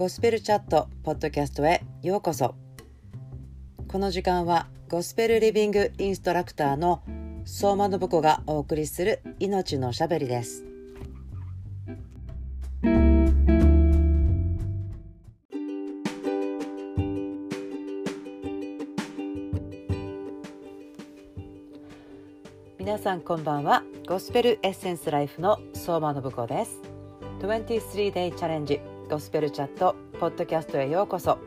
[0.00, 2.54] ゴスペルチャットポッドキャストへようこそ。
[3.86, 7.02] この時間はゴスペルリビングインストラクターの
[7.44, 10.64] 相馬信子がお送りする命のしゃべりです。
[22.78, 23.82] 皆さんこんばんは。
[24.08, 26.80] ゴスペルエッセンスライフの相馬信子です。
[27.40, 31.38] 23 day チャレンジゴスペルチャットポッドキャストへようこそ。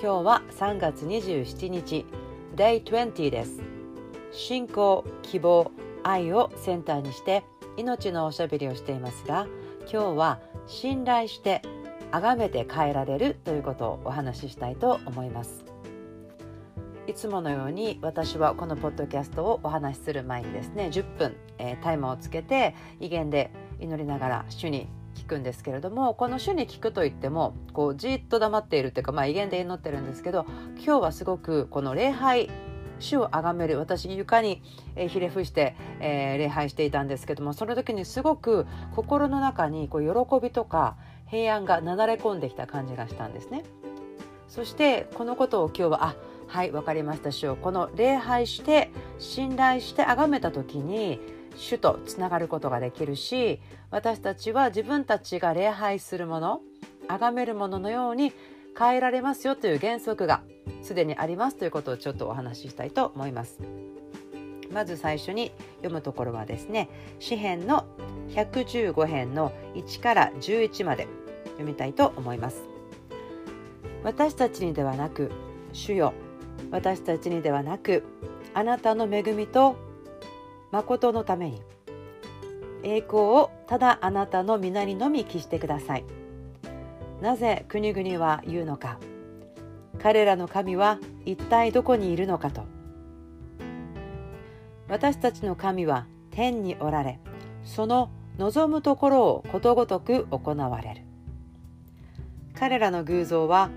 [0.00, 2.06] 今日は3月27日
[2.54, 3.60] Day 20です。
[4.30, 5.72] 信仰希望
[6.04, 7.42] 愛をセンターにして
[7.76, 9.48] 命のおしゃべりをしていますが
[9.80, 10.38] 今日は
[10.68, 11.60] 信頼して
[12.12, 15.64] 崇めて変えられるということをお話ししたいと思います。
[17.08, 24.86] いつものように私はこのポッドキャストをお話しする前にですね10分、えー、タイマーをつけて威厳で祈りながら主に
[25.20, 32.50] 聞くんですけれどもこの主に聞くといってもこうじっと黙っているっていうかまあ威厳で祈ってるんですけど今日はすごくこの礼拝
[32.98, 34.62] 主を崇める私床に
[35.08, 43.64] ひれ伏して、えー、礼拝していたんですけどもその時にすごく心の中にこう喜びとか平安がなだれ込んできた感じがしたんですね。
[44.48, 46.16] そしてこのことを今日はあ
[46.48, 51.20] はい分かりました主をこの礼拝して信頼して崇めた時に
[51.56, 56.60] 主とつながることができるし私たちは自分たちが礼拝するもの
[57.08, 58.32] 崇めるもののように
[58.78, 60.42] 変えられますよという原則が
[60.82, 63.58] すでにありますということをちょっとお話ししたいと思います。
[64.72, 67.86] まず最初に読むところはですね詩編の
[68.28, 71.08] 115編の1から11まで
[71.44, 72.62] 読みたいと思います。
[74.04, 75.30] 私たちにではなく
[75.72, 76.14] 主よ
[76.70, 78.04] 私たちにではなく
[78.54, 79.76] あなたの恵みと
[80.70, 81.62] 誠のために。
[82.82, 86.04] 栄光をただあなたの皆にのみ帰してください。
[87.20, 88.98] なぜ国々は言うのか。
[90.02, 92.64] 彼らの神は一体どこにいるのかと。
[94.88, 97.20] 私たちの神は天におられ
[97.64, 101.02] その望むところをことごとく行われる。
[102.54, 103.70] 彼らの偶像は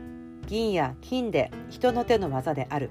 [0.48, 2.90] 銀や金で人の手の技である。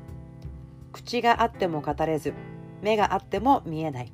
[0.93, 2.35] 口があっても語れず
[2.83, 4.13] 目があっても見えない。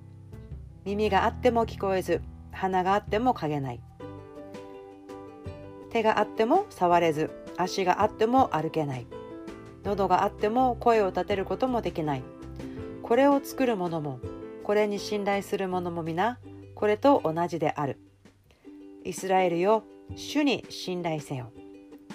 [0.84, 2.21] 耳があっても聞こえず
[2.53, 3.81] 鼻があっても嗅げない。
[5.91, 9.06] 手があっても触れず足があっても歩けない。
[9.84, 12.23] 喉があっても声を立てることもできない。
[13.03, 14.21] これを作る者も
[14.62, 16.39] これに信頼する者も皆
[16.75, 17.99] これと同じである。
[19.05, 21.50] イスラエルよ主に信頼せよ。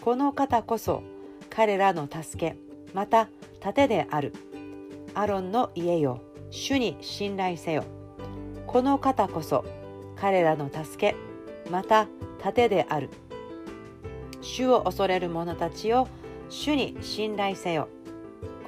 [0.01, 1.01] この方こそ
[1.49, 2.57] 彼らの助け
[2.93, 3.27] また
[3.59, 4.33] 盾である。
[5.15, 6.21] アロンの家よ。
[6.55, 7.83] 主に信頼せよ。
[8.67, 9.65] この方こそ
[10.15, 11.15] 彼らの助け
[11.71, 12.07] また
[12.43, 13.09] 盾である。
[14.39, 16.07] 主を恐れる者たちを
[16.49, 17.89] 主に信頼せよ。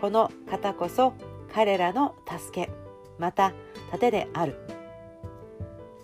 [0.01, 1.13] この方こそ
[1.53, 2.71] 彼らの助け
[3.19, 3.53] また
[3.91, 4.55] 盾である。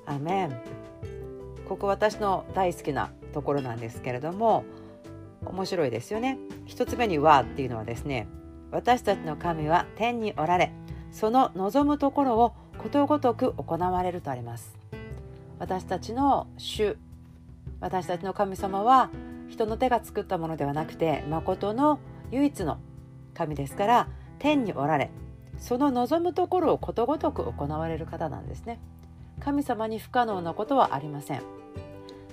[0.06, 0.62] アメン。
[1.68, 4.66] ここ私の大好きなところなんですけれども
[5.44, 6.38] 面白いですよね。
[6.68, 8.28] 一つ目にはっていうのはですね
[8.70, 10.72] 私たちの神は天におられ
[11.12, 14.76] その望むところをことごとく行われるとあります。
[15.60, 16.98] 私たちの主
[17.80, 19.10] 私たちの神様は
[19.50, 22.00] 人の手が作ったものではなくて誠の
[22.32, 22.80] 唯一の
[23.34, 24.08] 神ですから
[24.40, 25.12] 天におられ
[25.60, 28.80] その望むところをことごとく行われる方なんですね。
[29.40, 31.42] 神様に不可能なことはありません。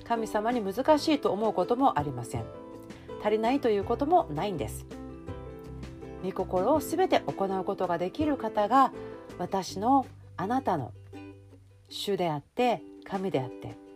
[0.05, 2.45] 神様に難しいと思うこともありません。
[3.21, 4.87] 足りないということもないんです。
[6.25, 8.93] 御心を全て行うことができる方が
[9.39, 10.07] 私の
[10.37, 10.93] あなたの
[11.89, 13.89] 主であって神であって。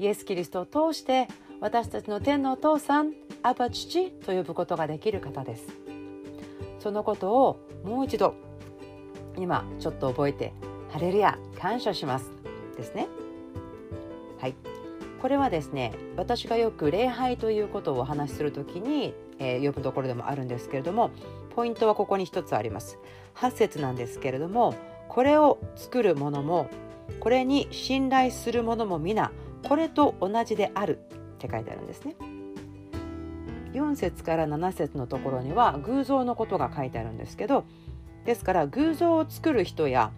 [0.00, 1.28] イエス・キリストを通して
[1.60, 3.12] 私たちの天のお父さん
[3.42, 5.66] アバ父と呼ぶことができる方です。
[6.78, 8.34] そのことをもう一度
[9.36, 10.54] 今ちょっと覚えて
[10.88, 12.30] ハレルヤ感謝します。
[12.78, 13.08] ですね。
[14.38, 14.54] はい。
[15.20, 21.10] これはですね私がよく礼拝ということをお話しするときに、えー、呼ぶところでもあるんですけれども
[21.56, 22.98] ポイントはここに一つあります
[23.36, 24.74] 8節なんですけれども
[25.08, 26.70] これを作るものも
[27.18, 29.32] これに信頼するものも皆
[29.66, 32.14] これと同じであるって書いてあるんですね
[33.72, 37.64] 4節から7節のところには偶像のことが書いてあるんですけど
[38.24, 40.12] ですから偶像を作る人や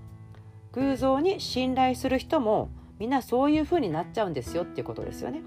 [0.72, 5.42] 偶像に信頼する人もみんなそういう風になっちゃうんですよっていうことですよね。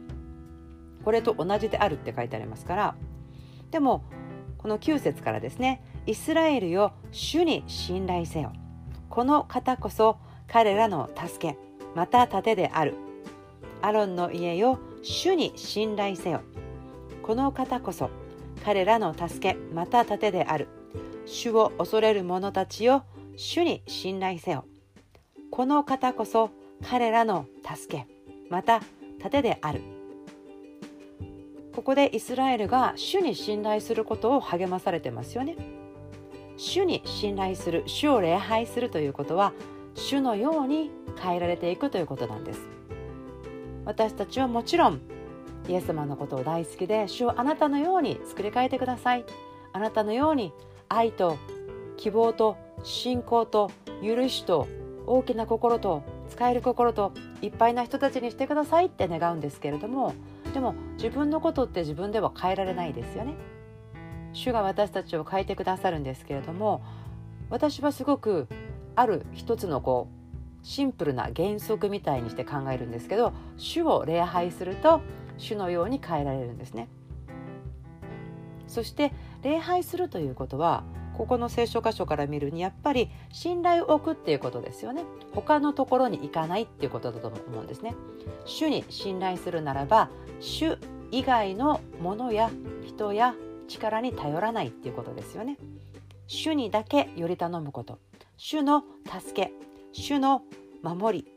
[1.06, 2.96] これと同じであるって書いてありますから
[3.76, 4.06] でも
[4.58, 8.54] この9節からですね「イスラエルよ主に信頼せよ」
[9.12, 10.16] この方こそ
[10.48, 11.58] 彼らの助け
[11.94, 12.96] また盾である。
[13.82, 16.40] アロンの家よ主に信頼せよ。
[17.22, 18.10] この方こそ
[18.64, 20.70] 彼らの助けまた盾である。
[21.26, 23.04] 主を恐れる者たちよ
[23.36, 24.64] 主に信頼せよ。
[25.52, 26.50] この方こそ
[26.90, 28.08] 彼らの助け
[28.50, 28.80] また
[29.22, 29.95] 盾である。
[31.76, 35.58] ここでイスラエルが主に信頼することを励まされてますよね。
[36.56, 39.52] 主に信頼する主を礼拝するということは
[39.94, 40.90] 主のように
[41.22, 42.62] 変えられていくということなんです。
[43.84, 45.02] 私たちはもちろん
[45.68, 49.26] イエス様のことを大好きで主をあなたのように作り変えてください。
[49.74, 50.54] あなたのように
[50.88, 51.38] 愛と
[51.98, 53.70] 希望と信仰と
[54.02, 54.70] 許しと
[55.06, 57.12] 大きな心と使える心と
[57.46, 60.14] いっぱいな人たちにしてくださいって願うんですけれども
[60.54, 63.36] でも自分のことって自分では変えられないですよね。
[64.34, 66.84] 主が私たちを変えてくださるんですけれども
[67.50, 68.48] 私はすごく
[68.96, 75.02] ある一つのこうシンプルな原則みたいにして考えるんですけど主を礼拝すると
[75.38, 76.90] 主のように変えられるんですね。
[78.68, 80.84] そして礼拝するということは
[81.18, 85.04] ここの聖書箇所から見るにやっぱり信頼を置くっていうことですよね。
[85.34, 87.96] 他のところに行かないっていうことだと思うんですね。
[88.46, 90.10] 主に信頼するならば
[90.40, 90.78] 主
[91.12, 92.50] 以外のものや
[92.86, 93.36] 人や
[93.68, 95.58] 力に頼らないっていうことですよね。
[96.28, 98.00] 主にだけより頼むこと。
[98.38, 99.54] 主の助け。
[99.92, 100.42] 主の
[100.84, 101.35] 守り。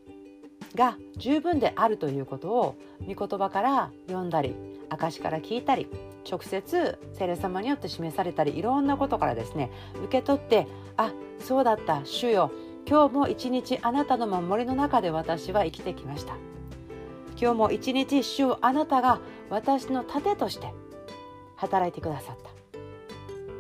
[0.75, 2.77] が十分であるということを
[3.07, 4.55] 御言葉から読んだり
[4.91, 5.89] 証から聞いたり
[6.29, 9.71] 直接聖霊様によって示されたりいろんなことからですね
[10.05, 10.67] 受け取って
[10.97, 12.51] あそうだった主よ
[12.89, 16.37] 今日も一日あなたの守りの中で私は生きてきました。
[17.39, 20.73] 今日も一日主をあなたが私の盾として
[21.57, 22.51] 働いてくださった。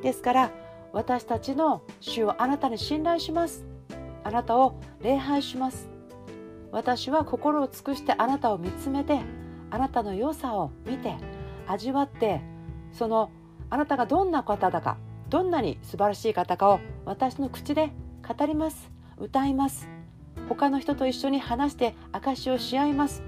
[0.02, 0.50] ですから
[0.94, 3.66] 私たちの主をあなたに信頼します。
[4.24, 5.97] あなたを礼拝します。
[6.72, 9.20] 私は心を尽くしてあなたを見つめて
[9.70, 11.16] あなたの良さを見て
[11.66, 12.40] 味わって
[12.92, 13.30] その
[13.70, 14.96] あなたがどんな方だか
[15.28, 17.92] どんなに素晴らしい方かを私の口で
[18.26, 18.90] 語ります。
[19.18, 19.88] 歌います。
[20.48, 23.22] 他の人と一緒に話して証しをし合います。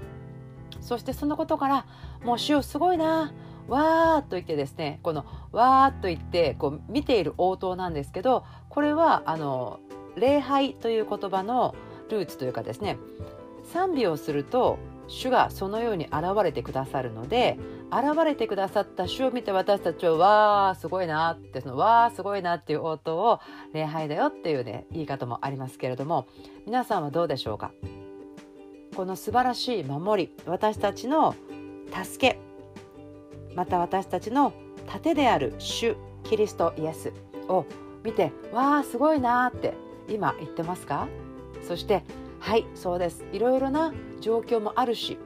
[0.79, 1.85] そしてそのことから
[2.23, 3.33] もう主すごいな
[3.67, 9.79] わーっと言ってですねこのわーっと言ってこう見ている応答なんですけどこれはあの
[10.15, 11.75] 礼拝という言葉の
[12.11, 12.97] ルーツというかですね
[13.71, 14.77] 賛美をすると
[15.07, 17.57] 主がそのように現れてくださるので
[17.91, 23.39] 現れてくださった主を見て私たちはわーすごいなってそのわーすごいなっていう応答を
[23.73, 26.27] 礼拝だよっていうね言い方もありますけれども
[26.65, 27.71] 皆さんはどうでしょうか？
[28.95, 31.35] この素晴らしい守り私たちの
[31.91, 32.39] 助け
[33.53, 34.53] また私たちの
[34.87, 37.11] 盾である主キリストイエス
[37.49, 37.65] を
[38.03, 39.73] 見てわーすごいなって
[40.07, 41.09] 今言ってますか？
[41.61, 42.03] そして
[42.39, 43.23] はいそうです。
[43.31, 45.17] いろいろな状況もあるし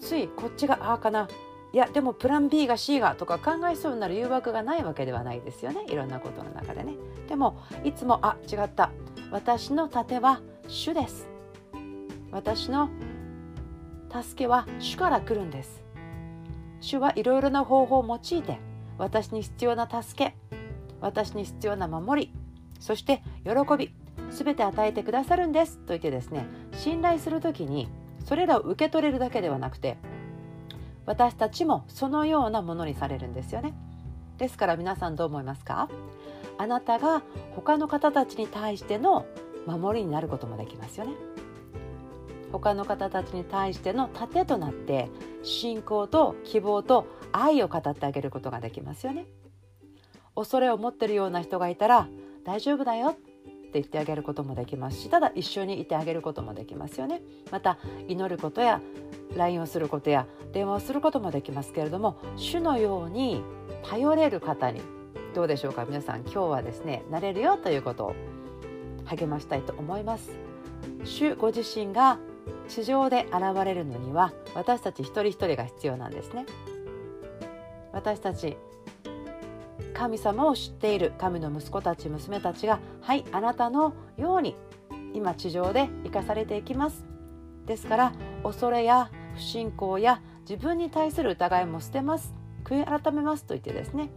[0.00, 1.28] ついこっちがああかな。
[1.72, 5.86] いやでもプラン B が C がとか考えそうになる誘惑がないわけではないですよね。
[5.88, 6.94] いろんなことの中でね。
[7.28, 8.90] でもいつもあ違った。
[9.30, 11.28] 私の盾は主です。
[12.30, 12.90] 私の
[14.10, 15.82] 助けは主から来るんです。
[16.80, 18.58] 主はいろいろな方法を用いて
[18.98, 20.34] 私に必要な助け
[21.00, 22.32] 私に必要な守り
[22.80, 24.01] そして喜び。
[24.32, 25.78] 全て与えてくださるんです。
[25.78, 27.88] と言ってですね信頼する時に
[28.24, 29.98] それらを受け取れるだけではなくて
[31.06, 33.74] 私たちもそのようなものにされるんですよね。
[34.38, 35.88] ですから皆さんどう思いますか？
[36.58, 37.22] あなたが
[37.56, 39.26] 他の方たちに対しての
[39.66, 41.12] 守りになることもできますよね。
[42.52, 45.08] 他の方たちに対しての盾となって
[45.42, 49.26] 信仰と希望と愛を語ってあげることができますよね。
[50.34, 52.08] 恐れを持ってるような人がいたら
[52.44, 53.16] 大丈夫だよ。
[53.72, 57.22] って言ってあげることもできますしただ一緒にいてあげることもできますよね。
[57.50, 58.82] また祈ることや
[59.34, 63.42] LINE をすることや電話をすることもできますけれども主のように
[63.82, 64.82] 頼れる方に
[65.34, 65.86] どうでしょうか？
[65.86, 68.14] 皆さん今日はですねなれるよということを
[69.06, 70.30] 励ましたいと思います。
[71.04, 72.18] 主ご自身が
[72.68, 76.44] 地上で現れるのには私たち一人一人が必要なんですね。
[77.92, 78.58] 私たち
[79.94, 81.12] 神様を知っている。
[81.18, 84.56] 神の息子たち娘たちがはいあなたのように
[85.14, 87.04] 今地上で生かされていきます。
[87.66, 88.12] ですから
[88.42, 92.34] 恐れや不信仰や自分に対する疑いも捨てます。
[92.64, 94.10] 悔い改めますと言ってですね。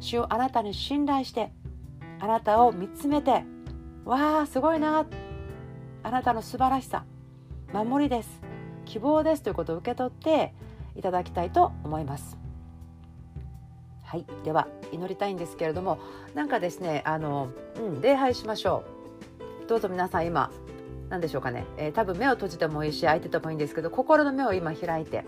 [0.00, 1.52] 主をあなたに信頼して
[2.20, 3.44] あなたを見つめて
[4.04, 5.06] わあすごいな。
[6.02, 7.04] あなたの素晴らしさ
[7.72, 8.42] 守りです
[8.84, 10.52] 希望ですということを受け取って
[10.96, 12.43] いただきたいと思います。
[14.04, 15.98] はいでは祈りたいんですけれども
[16.34, 18.84] なんかですねあの、うん、礼拝しましょ
[19.64, 20.50] うどうぞ皆さん今
[21.08, 25.24] 何でしょうかね、えー、多分目を閉じてもいいし開いててもいいんですけど心の目を今開いて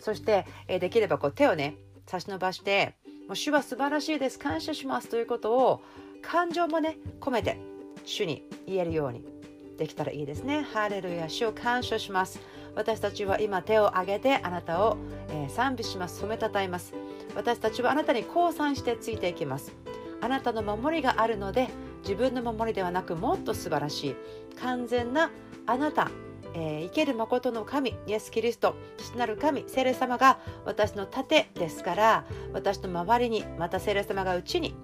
[0.00, 2.94] そして、えー、できればこう手をね差し伸ばして
[3.26, 5.82] もう主は素晴らしいです感謝しますということを
[6.22, 7.58] 感情もね込めて
[8.04, 9.36] 主に言えるように
[9.76, 10.62] できたらいいですね。
[10.62, 12.40] ハレルヤ主を感謝します。
[12.74, 14.96] 私たちは今手を挙げてあなたを、
[15.30, 16.22] えー、賛美します。
[16.24, 16.94] 褒めたたえます。
[17.36, 19.72] 私たちはあなたに降参してついていきます。
[20.20, 21.68] あなたの守りがあるので
[22.02, 24.16] 自分の守りではなくもっと素晴らしい。
[24.60, 25.30] 完全な
[25.66, 26.10] あなた
[26.58, 32.24] えー、生ける誠の神イエス・キリスト父なる神聖霊様が私の盾ですから
[32.54, 34.74] 私の周りにまた聖霊様がうちに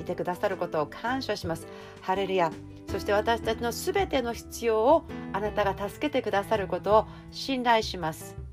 [0.00, 1.68] いてくださることを感謝します。
[2.00, 2.50] ハレルヤ。
[2.88, 8.49] そして私たちのすべての必要をあなたが助けてくださることを信頼します。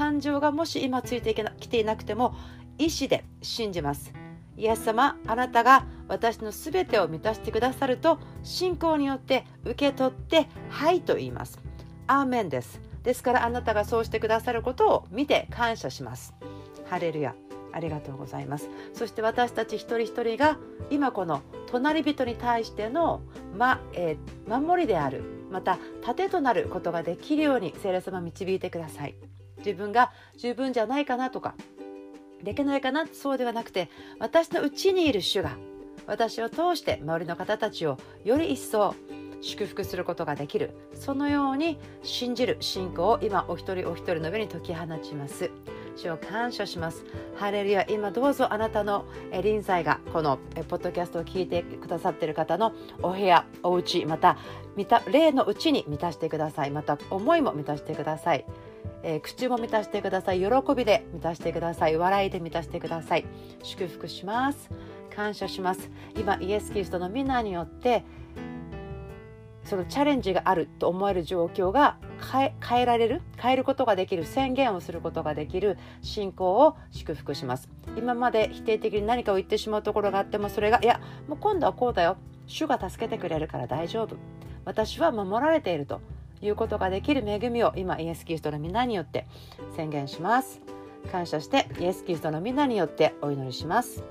[0.00, 2.34] 感情がもし今ついてきていなくても
[2.78, 4.14] 意志で信じます。
[4.56, 11.60] イエス様あなたが私のすべてを満たしてくださると信仰によって受け取ってはいと言います。
[12.06, 12.80] アーメンです。
[13.02, 16.32] ですからあなたがそうしてくださることを見て感謝します。
[16.86, 17.34] ハレルヤ。
[17.70, 18.70] ありがとうございます。
[18.94, 20.56] そして私たち一人一人が
[20.88, 23.20] 今この隣人に対しての、
[23.54, 29.14] まえー、守りであるまた盾となることができるように聖霊様導いてください。
[29.60, 31.54] 自分が十分じゃないかなとか
[32.42, 33.88] できないかなそうではなくて
[34.18, 35.56] 私のうちにいる主が
[36.06, 38.94] 私を通して周りの方たちをより一層
[39.42, 45.50] 祝福することができるそのように信じる信仰を今お一人お一人の上に解き放ちます。
[45.96, 47.04] 主を感謝します。
[47.36, 49.06] ハレルヤ今どうぞあなたの
[49.42, 50.38] 臨在がこの
[50.68, 54.36] ポッドキャストを聞いてくださっている方のお部屋お家また
[55.10, 56.70] 霊のうちに満たしてください。
[56.70, 58.44] また思いも満たしてください。
[59.02, 60.40] えー、口も満たしてください。
[60.40, 61.96] 喜びで満たしてください。
[61.96, 63.24] 笑いで満たしてください。
[63.62, 64.70] 祝福します。
[65.14, 65.90] 感謝します。
[66.16, 68.04] 今イエス・キリストの皆によって
[69.64, 71.98] そのチャレンジがあると思える状況が
[72.32, 73.22] 変えられる？
[73.36, 74.24] 変えることができる？
[74.24, 75.78] 宣言をすることができる？
[76.02, 77.68] 信仰を祝福します。
[77.96, 82.16] 今まで否定的に何かを言ってしまうところがあってもそれがいやもう今度はこうだよ。
[82.46, 84.16] 主が助けてくれるから大丈夫。
[84.64, 86.00] 私は守られていると。
[86.42, 89.26] いうことができる恵みを今イエス・キリストの皆によって
[89.76, 90.60] 宣言します。
[91.10, 94.02] 感謝してイエス・キリストの皆によってお祈りします。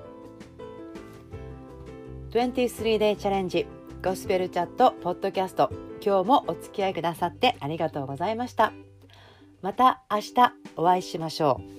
[2.32, 3.66] 23 day チャレンジ
[4.04, 5.72] ゴスペルチャットポッドキャスト。
[6.04, 8.72] 今日もお付き合いくださってありがとうございました。
[9.62, 10.34] また明日
[10.78, 11.79] お会いしましょう。